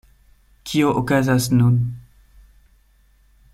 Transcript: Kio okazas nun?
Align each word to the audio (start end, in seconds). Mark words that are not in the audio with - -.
Kio 0.69 0.93
okazas 1.01 1.47
nun? 1.59 1.77